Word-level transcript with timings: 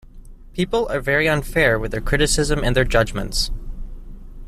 People 0.53 0.87
are 0.89 0.99
very 0.99 1.29
unfair 1.29 1.77
with 1.77 1.91
their 1.91 2.01
criticism 2.01 2.63
and 2.63 2.75
their 2.75 2.83
judgements. 2.85 3.51